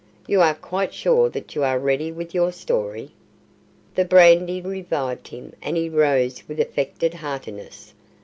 You 0.27 0.41
are 0.41 0.55
quite 0.55 0.95
sure 0.95 1.29
that 1.29 1.53
you 1.53 1.63
are 1.63 1.77
ready 1.77 2.11
with 2.11 2.33
your 2.33 2.51
story?" 2.51 3.11
The 3.93 4.03
brandy 4.03 4.59
revived 4.59 5.27
him, 5.27 5.53
and 5.61 5.77
he 5.77 5.89
rose 5.89 6.41
with 6.47 6.59
affected 6.59 7.13
heartiness. 7.13 7.93